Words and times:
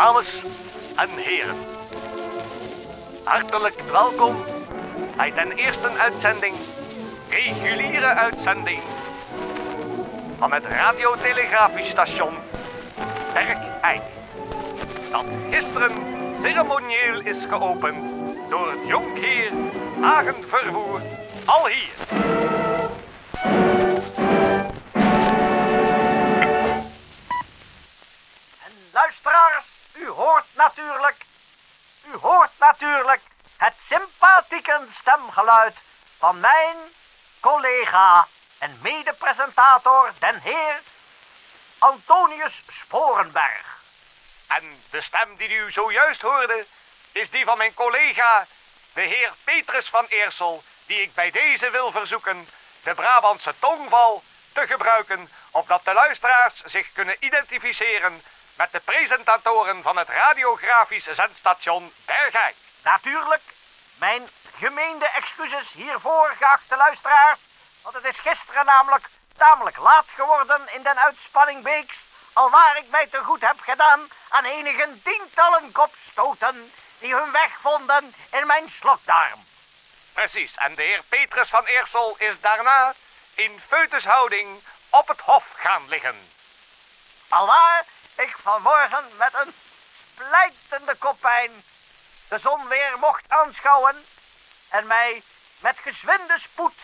Dames 0.00 0.42
en 0.96 1.08
heren, 1.16 1.56
hartelijk 3.24 3.74
welkom 3.92 4.36
bij 5.16 5.32
den 5.34 5.52
eerste 5.52 5.88
uitzending, 5.98 6.54
reguliere 7.28 8.06
uitzending 8.06 8.80
van 10.38 10.52
het 10.52 10.64
radiotelegrafiestation 10.64 12.34
Bergijk. 13.32 14.02
Dat 15.10 15.24
gisteren 15.50 15.92
ceremonieel 16.40 17.20
is 17.24 17.44
geopend 17.48 18.04
door 18.48 18.74
jonkheer 18.86 19.50
Hagen 20.00 20.44
Vervoerd 20.48 21.04
al 21.44 21.66
hier. 21.66 22.39
Natuurlijk, 30.80 31.24
u 32.06 32.16
hoort 32.16 32.50
natuurlijk 32.58 33.20
het 33.56 33.74
sympathieke 33.86 34.86
stemgeluid 34.90 35.76
van 36.18 36.40
mijn 36.40 36.76
collega 37.40 38.28
en 38.58 38.78
mede-presentator, 38.82 40.12
den 40.18 40.40
heer 40.40 40.80
Antonius 41.78 42.62
Sporenberg. 42.68 43.82
En 44.46 44.82
de 44.90 45.00
stem 45.00 45.36
die 45.36 45.54
u 45.54 45.72
zojuist 45.72 46.22
hoorde, 46.22 46.66
is 47.12 47.30
die 47.30 47.44
van 47.44 47.58
mijn 47.58 47.74
collega, 47.74 48.46
de 48.92 49.00
heer 49.00 49.32
Petrus 49.44 49.88
van 49.88 50.06
Eersel, 50.08 50.62
die 50.86 51.00
ik 51.00 51.14
bij 51.14 51.30
deze 51.30 51.70
wil 51.70 51.90
verzoeken 51.90 52.48
de 52.82 52.94
Brabantse 52.94 53.54
tongval 53.58 54.22
te 54.52 54.66
gebruiken, 54.66 55.30
opdat 55.50 55.84
de 55.84 55.92
luisteraars 55.92 56.62
zich 56.64 56.92
kunnen 56.92 57.16
identificeren 57.18 58.22
met 58.60 58.72
de 58.72 58.80
presentatoren 58.80 59.82
van 59.82 59.96
het 59.96 60.08
radiografisch 60.08 61.04
zendstation 61.04 61.92
Bergijk. 62.04 62.56
Natuurlijk, 62.82 63.42
mijn 63.94 64.28
gemeende 64.58 65.08
excuses 65.08 65.72
hiervoor, 65.72 66.34
geachte 66.38 66.76
luisteraars, 66.76 67.38
want 67.82 67.94
het 67.94 68.04
is 68.04 68.18
gisteren 68.18 68.64
namelijk 68.64 69.08
tamelijk 69.36 69.76
laat 69.76 70.04
geworden 70.14 70.60
in 70.72 70.82
den 70.82 70.98
uitspanning 70.98 71.62
Beeks, 71.62 72.04
alwaar 72.32 72.76
ik 72.76 72.90
mij 72.90 73.06
te 73.06 73.18
goed 73.18 73.40
heb 73.40 73.60
gedaan 73.60 74.08
aan 74.28 74.44
enige 74.44 74.88
tientallen 75.02 75.72
kopstoten 75.72 76.72
die 76.98 77.14
hun 77.14 77.30
weg 77.30 77.58
vonden 77.60 78.14
in 78.30 78.46
mijn 78.46 78.70
slokdarm. 78.70 79.44
Precies, 80.12 80.54
en 80.54 80.74
de 80.74 80.82
heer 80.82 81.02
Petrus 81.08 81.48
van 81.48 81.64
Eersel 81.64 82.14
is 82.18 82.40
daarna 82.40 82.94
in 83.34 83.60
feutushouding 83.68 84.62
op 84.90 85.08
het 85.08 85.20
hof 85.20 85.46
gaan 85.56 85.88
liggen. 85.88 86.32
Alwaar 87.28 87.84
ik 88.14 88.36
vanmorgen 88.42 89.04
met 89.16 89.34
een 89.34 89.54
splijtende 90.14 90.94
koppijn 90.94 91.64
de 92.28 92.38
zon 92.38 92.68
weer 92.68 92.98
mocht 92.98 93.24
aanschouwen 93.28 94.06
en 94.68 94.86
mij 94.86 95.22
met 95.58 95.78
gezwinde 95.78 96.38
spoed 96.38 96.74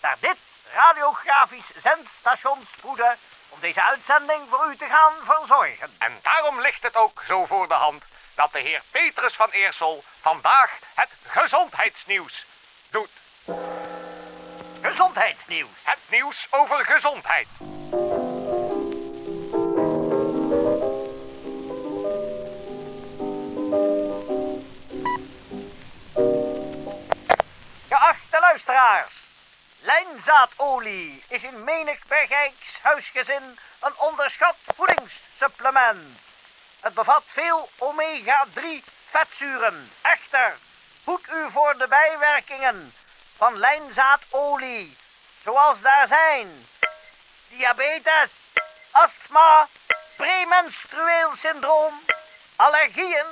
naar 0.00 0.16
dit 0.20 0.36
radiografisch 0.72 1.70
zendstation 1.76 2.66
spoedde 2.76 3.16
om 3.48 3.60
deze 3.60 3.82
uitzending 3.82 4.48
voor 4.48 4.70
u 4.70 4.76
te 4.76 4.86
gaan 4.86 5.12
verzorgen. 5.24 5.94
En 5.98 6.18
daarom 6.22 6.60
ligt 6.60 6.82
het 6.82 6.96
ook 6.96 7.22
zo 7.26 7.46
voor 7.46 7.68
de 7.68 7.74
hand 7.74 8.04
dat 8.34 8.52
de 8.52 8.60
heer 8.60 8.82
Petrus 8.90 9.34
van 9.34 9.50
Eersel 9.50 10.04
vandaag 10.20 10.70
het 10.94 11.10
gezondheidsnieuws 11.26 12.46
doet. 12.90 13.10
Gezondheidsnieuws. 14.82 15.68
Het 15.82 15.98
nieuws 16.08 16.46
over 16.50 16.84
gezondheid. 16.84 17.48
Lijnzaadolie 30.26 31.24
is 31.28 31.42
in 31.42 31.64
menig 31.64 32.06
Bergijks 32.06 32.78
huisgezin 32.82 33.58
een 33.80 33.92
onderschat 33.96 34.56
voedingssupplement. 34.76 36.18
Het 36.80 36.94
bevat 36.94 37.22
veel 37.26 37.70
omega-3 37.78 38.84
vetzuren. 39.10 39.92
Echter, 40.02 40.56
hoed 41.04 41.28
u 41.28 41.50
voor 41.50 41.78
de 41.78 41.88
bijwerkingen 41.88 42.94
van 43.36 43.58
lijnzaadolie, 43.58 44.96
zoals 45.42 45.80
daar 45.80 46.06
zijn. 46.06 46.66
Diabetes, 47.48 48.30
astma, 48.90 49.68
premenstrueel 50.16 51.36
syndroom, 51.36 52.04
allergieën, 52.56 53.26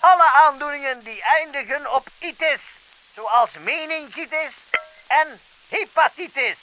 alle 0.00 0.30
aandoeningen 0.30 0.98
die 0.98 1.22
eindigen 1.22 1.92
op 1.94 2.08
itis, 2.18 2.60
zoals 3.14 3.50
meningitis 3.52 4.54
en 5.06 5.40
hepatitis, 5.68 6.58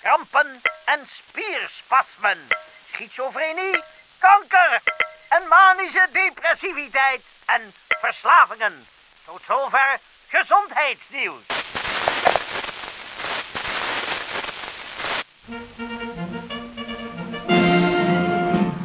krampen 0.00 0.60
en 0.84 1.06
spierspasmen, 1.06 2.48
schizofrenie, 2.92 3.82
kanker 4.18 4.80
en 5.28 5.48
manische 5.48 6.06
depressiviteit 6.12 7.22
en 7.46 7.74
verslavingen. 8.00 8.86
Tot 9.24 9.44
zover 9.44 9.98
gezondheidsnieuws. 10.28 11.42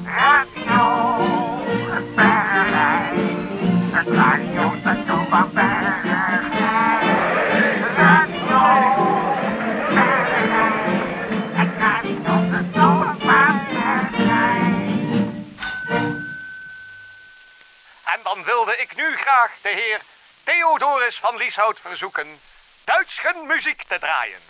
Radio 0.05 1.65
Bergijk, 2.15 3.15
het 3.91 4.07
radiostation 4.07 5.27
van 5.29 5.53
Bergijk. 5.53 6.56
dan 18.27 18.43
wilde 18.43 18.77
ik 18.77 18.95
nu 18.95 19.15
graag 19.15 19.51
de 19.61 19.69
heer 19.69 20.01
Theodorus 20.43 21.19
van 21.19 21.37
Lieshout 21.37 21.79
verzoeken 21.79 22.41
Duitschen 22.83 23.45
muziek 23.45 23.83
te 23.83 23.99
draaien. 23.99 24.41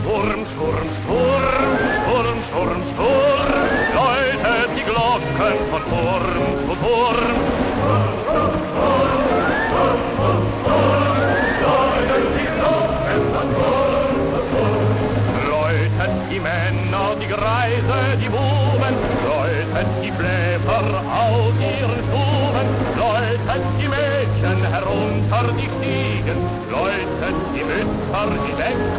Storm, 0.00 0.46
storm, 0.46 0.90
storm, 1.02 1.68
storm, 2.02 2.42
storm, 2.42 2.82
storm. 2.92 3.54
läutet 3.94 4.76
die 4.76 4.84
Glocken 4.84 5.70
von 5.70 5.82
storm, 5.82 6.66
zu 6.66 6.74
storm. 6.76 7.43
Architect. 28.24 28.93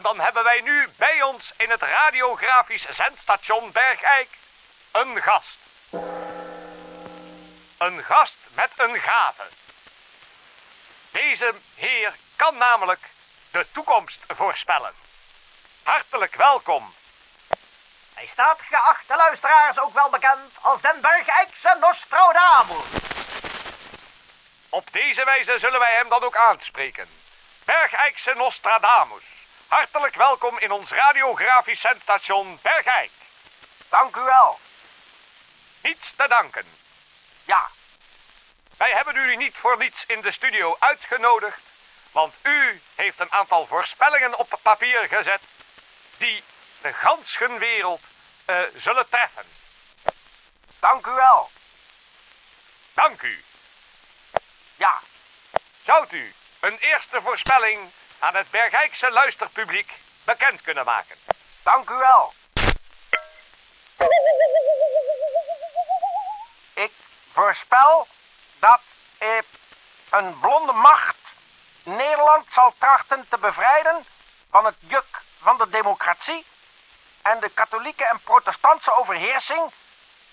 En 0.00 0.06
dan 0.06 0.20
hebben 0.20 0.44
wij 0.44 0.60
nu 0.60 0.88
bij 0.96 1.22
ons 1.22 1.52
in 1.56 1.70
het 1.70 1.82
radiografisch 1.82 2.88
zendstation 2.88 3.72
Bergijk 3.72 4.28
een 4.90 5.22
gast. 5.22 5.58
Een 7.78 8.04
gast 8.04 8.36
met 8.54 8.70
een 8.76 9.00
gave. 9.00 9.42
Deze 11.10 11.54
heer 11.74 12.14
kan 12.36 12.56
namelijk 12.56 13.10
de 13.50 13.66
toekomst 13.72 14.24
voorspellen. 14.28 14.94
Hartelijk 15.82 16.34
welkom. 16.34 16.94
Hij 18.14 18.26
staat, 18.26 18.60
geachte 18.60 19.16
luisteraars, 19.16 19.78
ook 19.78 19.94
wel 19.94 20.10
bekend 20.10 20.52
als 20.60 20.80
den 20.80 21.00
Bergijkse 21.00 21.76
Nostradamus. 21.80 22.84
Op 24.68 24.92
deze 24.92 25.24
wijze 25.24 25.58
zullen 25.58 25.78
wij 25.80 25.94
hem 25.94 26.08
dan 26.08 26.22
ook 26.22 26.36
aanspreken. 26.36 27.08
Bergijkse 27.64 28.34
Nostradamus. 28.34 29.39
Hartelijk 29.70 30.14
welkom 30.14 30.58
in 30.58 30.70
ons 30.70 30.90
radiografisch 30.90 31.80
zendstation 31.80 32.58
Bergijk. 32.62 33.10
Dank 33.88 34.16
u 34.16 34.20
wel. 34.20 34.60
Niets 35.82 36.12
te 36.16 36.28
danken. 36.28 36.64
Ja, 37.44 37.70
Wij 38.76 38.92
hebben 38.92 39.16
u 39.16 39.36
niet 39.36 39.56
voor 39.56 39.78
niets 39.78 40.06
in 40.06 40.20
de 40.20 40.30
studio 40.30 40.76
uitgenodigd, 40.78 41.60
want 42.12 42.34
u 42.42 42.82
heeft 42.94 43.20
een 43.20 43.32
aantal 43.32 43.66
voorspellingen 43.66 44.38
op 44.38 44.58
papier 44.62 45.08
gezet 45.08 45.40
die 46.16 46.42
de 46.80 46.92
ganse 46.92 47.58
wereld 47.58 48.02
eh, 48.44 48.60
zullen 48.74 49.08
treffen. 49.08 49.44
dank 50.78 51.06
u 51.06 51.10
wel. 51.10 51.50
Dank 52.94 53.22
u. 53.22 53.44
Ja, 54.76 55.00
Zou 55.82 56.06
u 56.10 56.34
een 56.60 56.78
eerste 56.78 57.20
voorspelling 57.20 57.90
aan 58.20 58.34
het 58.34 58.50
Bergijkse 58.50 59.10
luisterpubliek 59.10 59.92
bekend 60.24 60.62
kunnen 60.62 60.84
maken? 60.84 61.16
dank 61.62 61.90
u 61.90 61.94
wel. 61.94 62.32
Ik 66.74 66.92
voorspel 67.32 68.06
dat 68.58 68.80
eh, 69.18 69.28
een 70.10 70.40
blonde 70.40 70.72
macht 70.72 71.16
Nederland 71.82 72.52
zal 72.52 72.74
trachten 72.78 73.28
te 73.28 73.38
bevrijden 73.38 74.06
van 74.50 74.64
het 74.64 74.76
juk 74.78 75.22
van 75.42 75.58
de 75.58 75.70
democratie 75.70 76.44
en 77.22 77.40
de 77.40 77.48
katholieke 77.48 78.06
en 78.06 78.20
protestantse 78.20 78.94
overheersing 78.94 79.72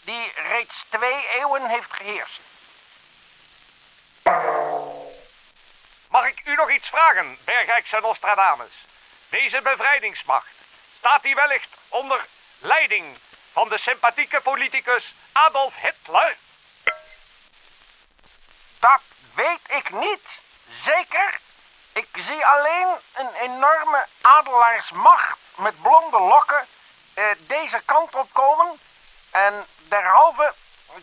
die 0.02 0.32
reeds 0.36 0.86
twee 0.90 1.30
eeuwen 1.30 1.70
heeft 1.70 1.94
geheerst. 1.94 2.42
Mag 6.18 6.28
ik 6.28 6.42
u 6.46 6.56
nog 6.56 6.72
iets 6.72 6.90
vragen, 6.90 7.38
Bergijkse 7.44 8.00
Nostradamus? 8.02 8.74
Deze 9.30 9.62
bevrijdingsmacht, 9.62 10.56
staat 10.96 11.24
die 11.24 11.36
wellicht 11.36 11.78
onder 11.88 12.26
leiding 12.60 13.18
van 13.52 13.68
de 13.68 13.78
sympathieke 13.78 14.42
politicus 14.42 15.14
Adolf 15.32 15.76
Hitler? 15.76 16.38
Dat 18.80 19.02
weet 19.34 19.60
ik 19.68 19.90
niet. 19.90 20.40
Zeker. 20.84 21.40
Ik 21.92 22.08
zie 22.12 22.46
alleen 22.46 22.88
een 23.14 23.34
enorme 23.34 24.06
adelaarsmacht 24.22 25.38
met 25.56 25.82
blonde 25.82 26.20
lokken 26.20 26.68
eh, 27.14 27.24
deze 27.38 27.82
kant 27.86 28.16
op 28.16 28.34
komen. 28.34 28.80
En 29.32 29.66
derhalve 29.78 30.54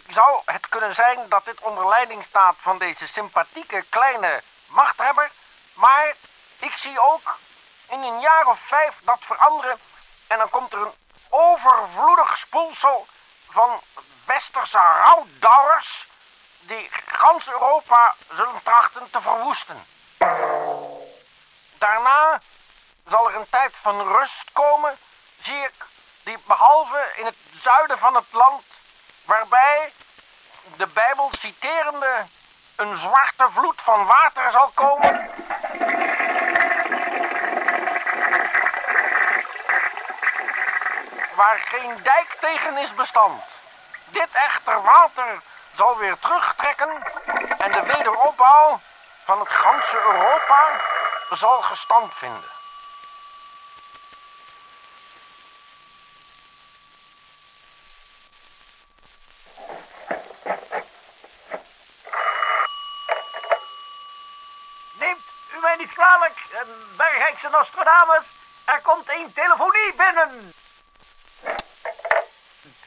zou 0.09 0.43
het 0.45 0.69
kunnen 0.69 0.95
zijn 0.95 1.29
dat 1.29 1.45
dit 1.45 1.61
onder 1.61 1.89
leiding 1.89 2.25
staat 2.25 2.57
van 2.59 2.79
deze 2.79 3.07
sympathieke 3.07 3.85
kleine 3.89 4.43
machthebber. 4.75 5.31
Maar 5.75 6.15
ik 6.59 6.77
zie 6.77 7.01
ook 7.01 7.39
in 7.89 8.03
een 8.03 8.21
jaar 8.21 8.47
of 8.47 8.61
vijf 8.61 9.01
dat 9.05 9.19
veranderen. 9.21 9.81
En 10.27 10.39
dan 10.39 10.51
komt 10.51 10.73
er 10.73 10.81
een 10.81 10.95
overvloedig 11.29 12.37
spoelsel 12.37 13.07
van 13.49 13.83
westerse 14.25 14.79
rouwdouwers 14.79 16.07
die 16.61 16.91
gans 17.07 17.49
Europa 17.49 18.15
zullen 18.33 18.63
trachten 18.63 19.11
te 19.11 19.21
verwoesten. 19.21 19.87
Daarna 21.79 22.41
zal 23.07 23.29
er 23.29 23.37
een 23.37 23.51
tijd 23.51 23.73
van 23.77 24.09
rust 24.09 24.45
komen, 24.53 24.99
zie 25.41 25.57
ik, 25.57 25.87
die 26.23 26.39
behalve 26.47 27.13
in 27.17 27.25
het 27.25 27.37
zuiden 27.53 27.99
van 27.99 28.15
het 28.15 28.33
land, 28.33 28.65
waarbij 29.25 29.93
de 30.77 30.87
Bijbel 30.87 31.31
citerende 31.41 32.27
een 32.77 32.97
zwarte 32.97 33.51
vloed 33.51 33.83
van 33.83 34.07
water 34.07 34.51
zal 34.51 34.71
komen. 34.75 35.31
Waar 41.35 41.59
geen 41.59 42.03
dijk 42.03 42.37
tegen 42.41 42.77
is 42.77 42.95
bestand. 42.95 43.43
Dit 44.05 44.29
echter 44.33 44.83
water 44.83 45.43
zal 45.75 45.99
weer 45.99 46.19
terugtrekken 46.19 47.03
en 47.59 47.71
de 47.73 47.83
wederopbouw 47.83 48.81
van 49.25 49.41
het 49.41 49.53
ganse 49.53 49.97
Europa 49.97 50.81
zal 51.31 51.63
gestand 51.63 52.15
vinden. 52.15 52.53
Neemt 64.99 65.23
u 65.53 65.61
mij 65.77 65.85
niet 65.85 65.95
kwalijk, 65.95 66.39
een 66.53 66.97
Bergijkse 66.97 67.49
Nostradamus. 67.49 68.25
Er 68.65 68.81
komt 68.81 69.09
een 69.09 69.33
telefonie 69.33 69.95
binnen. 69.95 70.55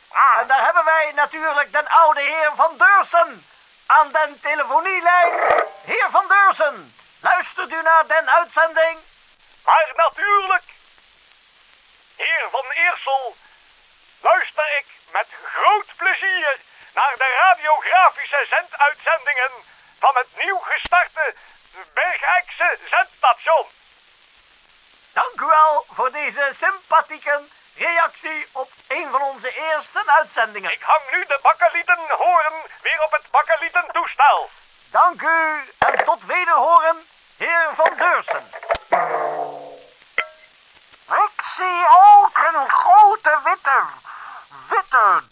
Ah, 0.08 0.39
en 0.39 0.48
daar 0.48 0.63
hebben 0.63 0.86
wij 0.86 1.12
natuurlijk 1.15 1.72
den 1.72 1.88
oude 1.88 2.22
heer 2.22 2.51
Van 2.56 2.77
Deursen 2.77 3.46
aan 3.86 4.12
den 4.12 4.39
telefonielijn. 4.41 5.34
Heer 5.84 6.08
Van 6.12 6.27
Deursen, 6.27 6.96
luistert 7.20 7.72
u 7.72 7.82
naar 7.82 8.08
den 8.08 8.29
uitzending? 8.29 9.00
Maar 9.63 9.91
natuurlijk, 9.96 10.63
heer 12.15 12.48
Van 12.51 12.65
Eersel, 12.72 13.36
luister 14.22 14.77
ik 14.77 14.86
met 15.12 15.27
groot 15.44 15.96
plezier 15.96 16.60
naar 16.94 17.13
de 17.15 17.36
radiografische 17.39 18.46
zenduitzendingen 18.50 19.51
van 20.00 20.15
het 20.15 20.27
nieuw 20.44 20.60
gestarte 20.60 21.36
Bergijkse 21.94 22.78
zendstation. 22.90 23.66
Dank 25.14 25.42
u 25.42 25.46
wel 25.46 25.86
voor 25.90 26.12
deze 26.12 26.52
sympathieke 26.58 27.42
reactie 27.76 28.48
op 28.52 28.72
een 28.88 29.12
van 29.12 29.22
onze 29.22 29.52
eerste 29.54 30.04
uitzendingen. 30.06 30.72
Ik 30.72 30.82
hang 30.82 31.02
nu 31.12 31.26
de 31.26 31.40
bakkelieten 31.42 32.00
horen 32.10 32.54
weer 32.82 33.04
op 33.04 33.12
het 33.12 33.32
bakkelieten 33.32 33.86
toestel. 33.92 34.50
Dank 34.92 35.22
u 35.22 35.72
en 35.78 36.06
tot 36.06 36.26
wederhoren, 36.26 37.08
heer 37.38 37.70
Van 37.76 37.92
Deursen. 37.98 38.52
Ik 41.08 41.42
zie 41.42 41.88
ook 41.90 42.38
een 42.38 42.68
witte, 43.44 43.84
witte, 44.68 45.24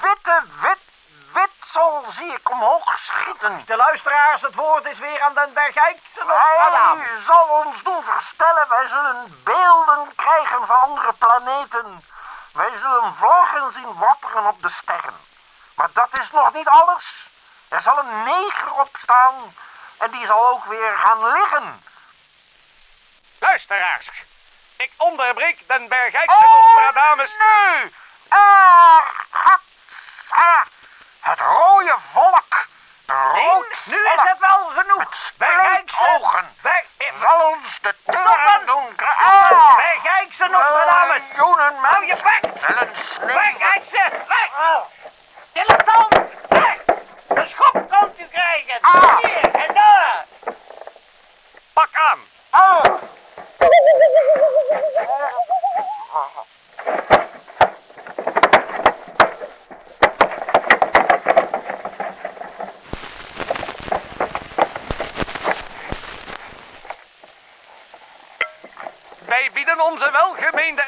witte, 0.00 0.42
wit, 0.60 0.78
witsel 1.32 2.04
zie 2.10 2.38
De 3.64 3.76
luisteraars, 3.76 4.42
het 4.42 4.54
woord 4.54 4.84
is 4.84 4.98
weer 4.98 5.20
aan 5.20 5.34
den 5.34 5.52
Bergijk. 5.52 5.98
Hij 6.14 7.20
zal 7.26 7.46
ons 7.48 7.82
doen 7.82 8.04
verstellen. 8.04 8.68
Wij 8.68 8.88
zullen 8.88 9.40
beelden 9.44 10.14
krijgen 10.14 10.66
van 10.66 10.80
andere 10.80 11.12
planeten. 11.12 12.04
Wij 12.52 12.70
zullen 12.80 13.14
vlaggen 13.14 13.72
zien 13.72 13.94
wapperen 13.98 14.46
op 14.46 14.62
de 14.62 14.68
sterren. 14.68 15.14
Maar 15.74 15.88
dat 15.92 16.18
is 16.18 16.30
nog 16.30 16.52
niet 16.52 16.68
alles. 16.68 17.28
Er 17.68 17.80
zal 17.80 17.98
een 17.98 18.24
neger 18.24 18.72
opstaan 18.72 19.54
en 19.98 20.10
die 20.10 20.26
zal 20.26 20.48
ook 20.48 20.64
weer 20.64 20.96
gaan 20.96 21.32
liggen. 21.32 21.84
Luisteraars, 23.38 24.10
ik 24.76 24.92
onderbreek 24.96 25.68
den 25.68 25.88
Bergijkse 25.88 26.46
Oh, 26.46 27.16
nee! 27.16 27.94
Ah, 28.28 29.00
het 31.20 31.40
rode 31.40 31.96
volk. 32.12 32.45
Nu 33.84 33.96
is 33.96 34.22
het 34.22 34.38
wel 34.38 34.70
genoeg. 34.76 35.10
Bergijkse, 35.38 36.18
ogen. 36.20 36.44
Zal 37.20 37.46
ons 37.46 37.80
de 37.80 37.94
Stoppen! 38.02 38.66
doen 38.66 38.92
Stoppen! 38.96 39.76
Bergijkse 39.76 40.48
Nostradamus. 40.48 41.22
Miljoenen 41.36 41.74
Hou 41.82 42.06
je 42.06 42.14
bek! 42.14 42.52
zullen 42.66 42.90
sneeuwen. 42.94 43.34
Bergijkse, 43.34 44.10
weg! 44.28 44.50
Dilettant, 45.52 46.36
weg! 46.48 46.76
Een 47.28 47.46
schop 47.46 47.90
kan 47.90 48.12
u 48.18 48.24
krijgen. 48.24 48.78
Ah. 48.80 49.16
Hier 49.16 49.54
en 49.54 49.74
daar. 49.74 50.24
Pak 51.72 51.88
aan. 51.92 52.18
Oh. 52.50 52.84
Wij 69.26 69.50
bieden 69.52 69.80
onze 69.80 70.10
welgemeende 70.10 70.82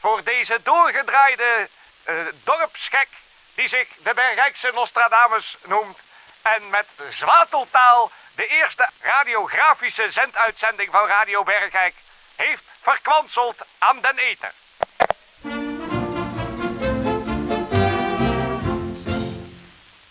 voor 0.00 0.24
deze 0.24 0.62
doorgedraaide 0.62 1.68
eh, 2.02 2.14
dorpsgek 2.44 3.08
die 3.54 3.68
zich 3.68 3.88
de 4.02 4.14
Bergijkse 4.14 4.70
Nostradamus 4.74 5.56
noemt 5.64 5.98
en 6.42 6.70
met 6.70 6.86
zwateltaal 7.10 8.10
de 8.34 8.46
eerste 8.46 8.88
radiografische 9.00 10.10
zenduitzending 10.10 10.90
van 10.90 11.06
Radio 11.06 11.42
Bergijk 11.42 11.94
heeft 12.36 12.74
verkwanseld 12.80 13.62
aan 13.78 14.00
den 14.00 14.18
ether. 14.18 14.52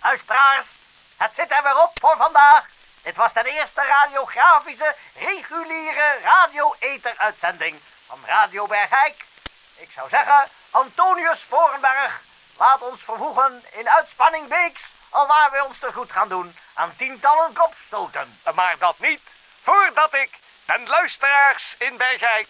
Luisteraars, 0.01 0.67
het 1.17 1.35
zit 1.35 1.51
er 1.51 1.63
weer 1.63 1.81
op 1.81 1.91
voor 1.99 2.17
vandaag. 2.17 2.65
Dit 3.01 3.15
was 3.15 3.33
de 3.33 3.43
eerste 3.43 3.81
radiografische, 3.81 4.95
reguliere 5.15 6.19
radio-ether-uitzending 6.23 7.81
van 8.09 8.19
Radio 8.25 8.67
Bergijk. 8.67 9.25
Ik 9.75 9.91
zou 9.91 10.09
zeggen, 10.09 10.47
Antonius 10.69 11.39
Sporenberg, 11.39 12.21
laat 12.57 12.81
ons 12.81 13.01
vervoegen 13.01 13.63
in 13.71 13.89
uitspanning 13.89 14.47
Beeks, 14.47 14.83
alwaar 15.09 15.51
we 15.51 15.65
ons 15.65 15.79
te 15.79 15.93
goed 15.93 16.11
gaan 16.11 16.29
doen 16.29 16.57
aan 16.73 16.95
tientallen 16.95 17.53
kopstoten. 17.53 18.39
Maar 18.55 18.77
dat 18.77 18.99
niet 18.99 19.21
voordat 19.61 20.13
ik 20.13 20.29
den 20.65 20.87
luisteraars 20.87 21.75
in 21.77 21.97
Bergijk 21.97 22.47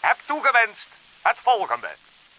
heb 0.00 0.18
toegewenst 0.26 0.88
het 1.22 1.38
volgende. 1.42 1.96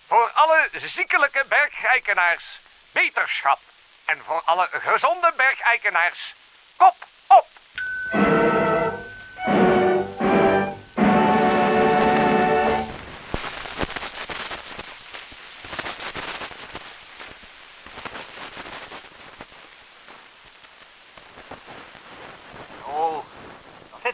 Voor 0.07 0.31
alle 0.33 0.69
ziekelijke 0.73 1.45
bergijkenaars 1.47 2.59
beterschap. 2.91 3.59
En 4.05 4.23
voor 4.23 4.41
alle 4.45 4.69
gezonde 4.71 5.33
bergijkenaars 5.35 6.35
kop 6.75 6.95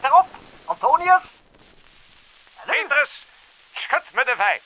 zit 0.00 0.10
erop? 0.10 0.26
Antonius? 0.64 1.22
Petrus, 2.66 3.26
schud 3.72 4.12
me 4.12 4.24
de 4.24 4.36
vijf. 4.36 4.62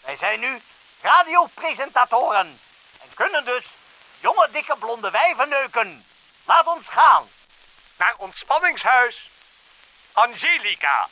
Wij 0.00 0.16
zijn 0.16 0.40
nu 0.40 0.62
radiopresentatoren 1.00 2.60
en 3.02 3.14
kunnen 3.14 3.44
dus 3.44 3.66
jonge 4.20 4.48
dikke 4.50 4.76
blonde 4.76 5.10
wijven 5.10 5.48
neuken. 5.48 6.06
Laat 6.44 6.66
ons 6.66 6.88
gaan. 6.88 7.28
Naar 7.96 8.14
ontspanningshuis 8.16 9.30
Angelica. 10.12 11.08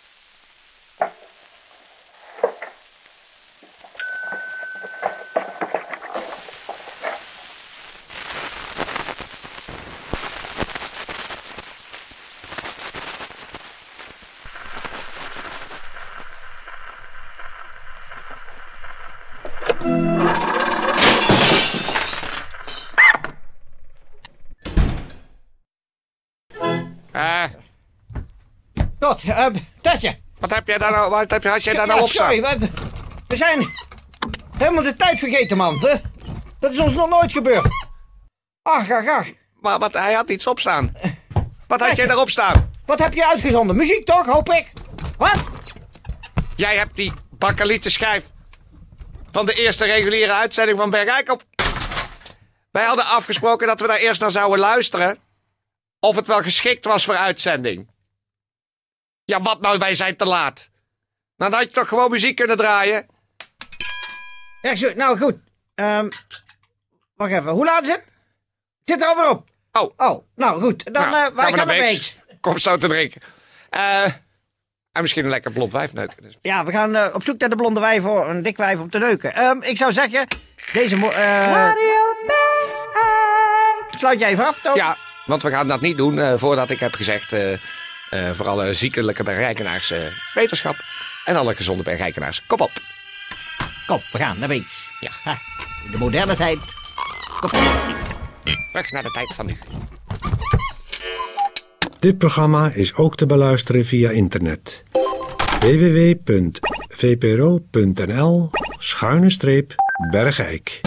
Uh, 29.27 29.47
Tetje. 29.81 30.19
wat 30.39 30.51
heb 30.55 30.67
jij 30.67 30.79
daar 30.79 30.91
nou, 30.93 31.11
wat 31.11 31.31
heb, 31.31 31.45
had 31.45 31.65
jij 31.65 31.75
daar 31.75 31.87
nou 31.87 31.99
Ja, 31.99 32.05
op 32.05 32.11
staan? 32.11 32.33
sorry, 32.33 32.59
we, 32.59 32.69
we 33.29 33.37
zijn 33.37 33.67
helemaal 34.59 34.83
de 34.83 34.95
tijd 34.97 35.19
vergeten, 35.19 35.57
man. 35.57 35.81
Dat 36.59 36.73
is 36.73 36.79
ons 36.79 36.95
nog 36.95 37.09
nooit 37.09 37.33
gebeurd. 37.33 37.67
Ach, 38.63 38.91
ach, 38.91 39.09
ach. 39.09 39.27
Maar 39.61 39.79
wat, 39.79 39.93
hij 39.93 40.13
had 40.13 40.29
iets 40.29 40.47
opstaan. 40.47 40.93
Wat 41.67 41.81
had 41.81 41.97
jij 41.97 42.07
daarop 42.07 42.31
staan? 42.31 42.71
Wat 42.87 42.99
heb 42.99 43.15
je 43.15 43.27
uitgezonden? 43.27 43.77
Muziek 43.77 44.05
toch, 44.05 44.27
hoop 44.27 44.51
ik? 44.51 44.73
Wat? 45.19 45.45
Jij 46.57 46.77
hebt 46.77 46.97
die 46.97 47.13
schijf 47.81 48.25
van 49.33 49.47
de 49.47 49.53
eerste 49.53 49.85
reguliere 49.85 50.33
uitzending 50.33 50.79
van 50.79 50.91
Bergijk 50.91 51.33
op. 51.33 51.43
Wij 52.71 52.85
hadden 52.85 53.07
afgesproken 53.07 53.67
dat 53.67 53.81
we 53.81 53.87
daar 53.87 53.97
eerst 53.97 54.21
naar 54.21 54.31
zouden 54.31 54.59
luisteren. 54.59 55.19
Of 56.01 56.17
het 56.17 56.27
wel 56.27 56.43
geschikt 56.43 56.85
was 56.85 57.05
voor 57.05 57.17
uitzending. 57.17 57.89
Ja, 59.25 59.41
wat 59.41 59.61
nou, 59.61 59.79
wij 59.79 59.95
zijn 59.95 60.17
te 60.17 60.25
laat. 60.27 60.71
Nou, 61.37 61.51
dan 61.51 61.61
had 61.61 61.69
je 61.69 61.75
toch 61.79 61.89
gewoon 61.89 62.11
muziek 62.11 62.37
kunnen 62.37 62.57
draaien? 62.57 63.07
Ja, 64.63 64.75
zo, 64.75 64.93
nou 64.95 65.19
goed. 65.19 65.37
Ehm 65.75 66.09
wacht 67.15 67.33
even, 67.33 67.51
hoe 67.53 67.65
laat 67.65 67.83
is 67.83 67.89
het? 67.89 67.97
Het 67.99 68.05
zit 68.85 69.01
er 69.03 69.07
alweer 69.09 69.29
op. 69.29 69.49
Oh, 69.73 69.93
Oh, 69.97 70.25
nou 70.37 70.61
goed. 70.61 70.85
Dan 70.85 71.11
nou, 71.11 71.31
eh 71.31 71.37
wij 71.37 71.49
gaan 71.49 71.57
naar 71.57 71.67
Beeks. 71.67 71.91
Beeks. 71.93 72.17
Kom 72.41 72.59
zo 72.59 72.77
te 72.77 72.89
drinken. 72.89 73.21
Eh, 73.71 74.05
en 74.93 75.03
misschien 75.03 75.25
een 75.25 75.31
lekker 75.31 75.53
blond 75.53 75.73
wijf 75.73 75.93
neuken. 75.93 76.23
Dus. 76.23 76.39
Ja, 76.43 76.65
we 76.65 76.71
gaan 76.73 76.95
eh, 76.97 77.15
op 77.15 77.23
zoek 77.25 77.39
naar 77.39 77.49
de 77.49 77.57
blonde 77.57 77.81
wijf 77.81 78.03
voor 78.03 78.29
een 78.29 78.43
dik 78.43 78.57
wijf 78.57 78.79
om 78.79 78.91
te 78.91 78.99
neuken. 78.99 79.35
Ehm, 79.35 79.63
ik 79.63 79.77
zou 79.77 79.93
zeggen, 79.93 80.27
deze... 80.73 80.97
mo- 80.97 81.11
eh 81.11 81.71
Sluit 83.91 84.21
jij 84.21 84.31
even 84.31 84.47
af, 84.47 84.61
Toon? 84.61 84.75
Ja, 84.77 84.97
want 85.27 85.43
we 85.43 85.51
gaan 85.51 85.69
dat 85.69 85.81
niet 85.81 85.97
doen 85.97 86.19
eh, 86.19 86.33
voordat 86.37 86.71
ik 86.71 86.79
heb 86.81 86.95
gezegd... 86.95 87.33
eh, 88.13 88.29
eh, 88.29 88.35
voor 88.35 88.49
alle 88.49 88.75
ziekelijke 88.75 89.23
bergijkenaars 89.23 89.91
eh, 89.91 90.01
wetenschap. 90.35 90.77
En 91.25 91.37
alle 91.37 91.55
gezonde 91.55 91.83
bergijkenaars, 91.83 92.43
kom 92.47 92.61
op. 92.61 92.71
Kom, 93.87 94.01
we 94.13 94.19
gaan 94.19 94.39
naar 94.39 94.49
Beeks. 94.49 94.91
Ja. 95.01 95.11
Ha, 95.23 95.39
de 95.91 95.99
moderne 95.99 96.35
tijd. 96.35 96.59
Kom 97.41 97.51
op. 97.51 97.81
Terug 98.73 98.91
naar 98.91 99.03
de 99.03 99.11
tijd 99.11 99.35
van 99.35 99.47
nu. 99.47 99.59
Dit 101.99 102.19
programma 102.19 102.71
is 102.71 102.95
ook 102.95 103.17
te 103.17 103.27
beluisteren 103.27 103.85
via 103.85 104.11
internet. 104.11 104.83
www.vpro.nl 105.61 106.51
schuine 108.79 109.31
streep 109.31 109.75
Bergijk. 110.11 110.81